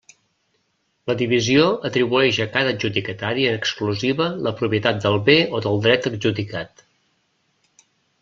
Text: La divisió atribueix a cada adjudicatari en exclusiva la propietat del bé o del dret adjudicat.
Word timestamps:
La 1.09 1.15
divisió 1.17 1.65
atribueix 1.89 2.39
a 2.45 2.47
cada 2.55 2.71
adjudicatari 2.75 3.45
en 3.51 3.59
exclusiva 3.59 4.29
la 4.47 4.53
propietat 4.63 4.99
del 5.03 5.17
bé 5.29 5.37
o 5.57 5.61
del 5.67 5.77
dret 5.85 6.07
adjudicat. 6.11 6.83